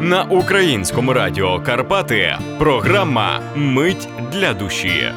[0.00, 5.12] На українському радіо Карпати програма Мить для душі.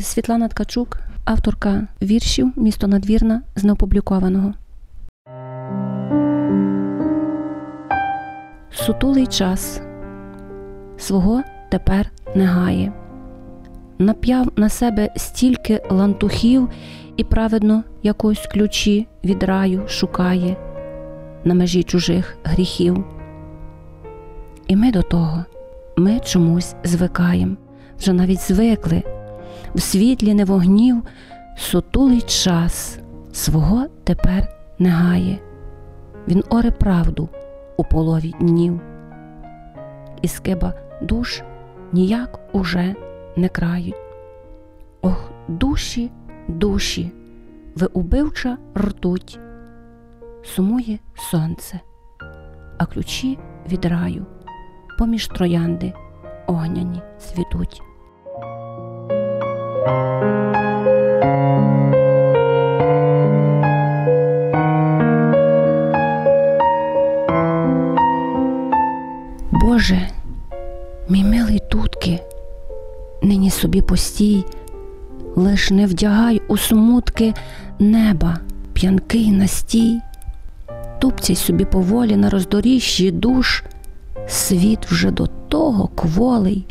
[0.00, 4.54] Світлана Ткачук, авторка віршів Місто надвірна з неопублікованого.
[8.72, 9.80] Сутулий час
[10.98, 12.92] свого тепер не гає.
[13.98, 16.68] Нап'яв на себе стільки лантухів
[17.16, 20.56] і праведно якось ключі від раю шукає
[21.44, 23.04] на межі чужих гріхів.
[24.66, 25.44] І ми до того,
[25.96, 27.56] ми чомусь звикаєм,
[27.98, 29.02] вже навіть звикли
[29.74, 31.02] в світлі не вогнів
[31.56, 32.98] сутулий час
[33.32, 35.38] свого тепер не гає.
[36.28, 37.28] Він оре правду
[37.76, 38.80] у полові днів.
[40.22, 41.42] І скиба душ
[41.92, 42.94] ніяк уже
[43.36, 43.94] не крають.
[45.02, 46.10] Ох, душі,
[46.48, 47.12] душі,
[47.76, 49.38] ви убивча ртуть,
[50.44, 51.80] сумує сонце,
[52.78, 54.26] а ключі від раю
[54.98, 55.92] поміж троянди
[56.46, 57.82] огняні світуть.
[69.50, 70.08] Боже,
[71.08, 72.20] мій милий тутки,
[73.22, 74.44] нині собі постій,
[75.36, 77.34] лиш не вдягай у смутки
[77.78, 78.38] неба,
[78.72, 80.00] п'янкий настій,
[80.98, 83.64] тупцяй собі поволі на роздоріжжі душ,
[84.28, 86.66] світ вже до того кволий,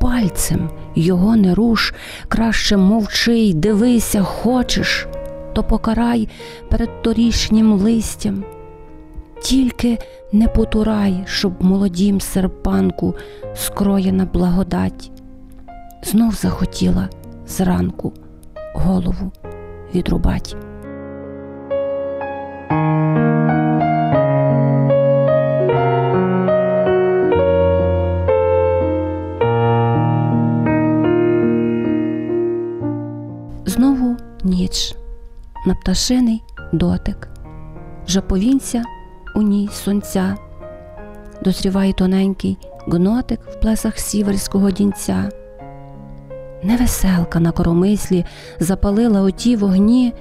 [0.00, 1.94] пальцем його не руш,
[2.28, 5.06] краще мовчи й дивися, хочеш,
[5.52, 6.28] то покарай
[6.68, 8.44] перед торішнім листям.
[9.42, 9.98] Тільки
[10.32, 13.14] не потурай, щоб молодім серпанку
[13.54, 15.10] скроєна благодать.
[16.04, 17.08] Знов захотіла
[17.46, 18.12] зранку
[18.74, 19.32] голову
[19.94, 20.56] відрубать.
[33.66, 34.94] Знову ніч,
[35.66, 36.42] на пташиний
[36.72, 37.28] дотик,
[38.06, 38.82] вже повінця
[39.34, 40.36] у ній сонця,
[41.42, 45.43] дозріває тоненький гнотик в плесах сіверського дінця.
[46.64, 48.24] Невеселка на коромислі
[48.60, 50.12] запалила оті вогні,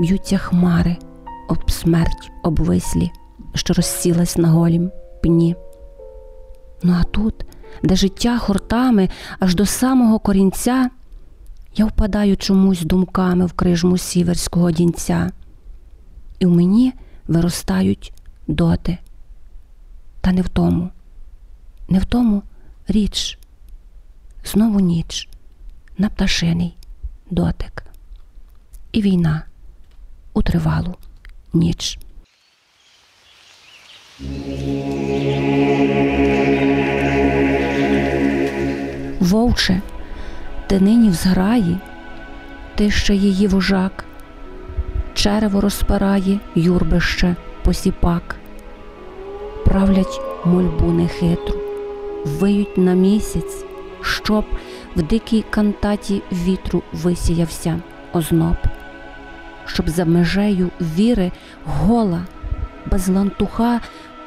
[0.00, 0.96] б'ються хмари
[1.48, 3.10] об смерть обвислі,
[3.54, 4.90] що розсілась на голім
[5.22, 5.56] пні.
[6.82, 7.34] Ну а тут,
[7.82, 9.08] де життя хортами
[9.38, 10.90] аж до самого корінця,
[11.76, 15.30] я впадаю чомусь думками в крижму сіверського дінця,
[16.38, 16.92] і в мені
[17.28, 18.12] виростають
[18.48, 18.98] доти.
[20.20, 20.90] Та не в тому,
[21.88, 22.42] не в тому
[22.88, 23.38] річ,
[24.44, 25.28] знову ніч,
[25.98, 26.76] на пташиний
[27.30, 27.84] дотик.
[28.92, 29.42] І війна
[30.34, 30.94] у тривалу
[31.52, 31.98] ніч.
[39.20, 39.82] Вовче,
[40.66, 41.78] ти нині в зграї,
[42.74, 44.04] ти ще її вожак,
[45.14, 48.36] черево розпирає юрбище посіпак,
[49.64, 51.60] правлять мольбу нехитру,
[52.24, 53.64] виють на місяць,
[54.02, 54.44] щоб
[54.96, 57.80] в дикій кантаті вітру висіявся
[58.12, 58.56] озноб,
[59.66, 61.32] щоб за межею віри
[61.64, 62.22] гола,
[62.86, 63.80] без лантуха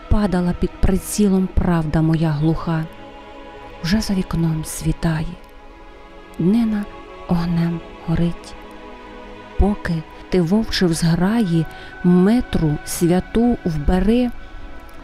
[0.10, 2.86] падала під прицілом правда моя глуха.
[3.84, 5.36] Вже за вікном світає,
[6.40, 6.86] днина
[7.28, 8.54] огнем горить,
[9.60, 9.94] поки
[10.30, 11.66] ти вовче в зграї
[12.04, 14.30] митру святу вбери,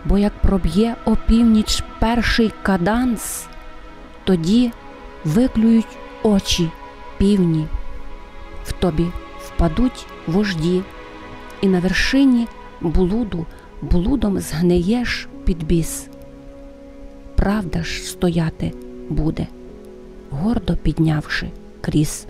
[0.06, 3.48] бо як проб'є опівніч перший каданс,
[4.24, 4.72] тоді
[5.26, 6.70] виклюють очі
[7.18, 7.68] півні,
[8.66, 9.06] в тобі
[9.40, 10.82] впадуть вожді,
[11.62, 12.48] і на вершині
[12.82, 13.46] блуду
[13.82, 16.08] блудом згниєш під біс.
[17.36, 18.72] Правда ж стояти
[19.10, 19.48] буде,
[20.30, 21.50] гордо піднявши
[21.82, 22.28] кріс.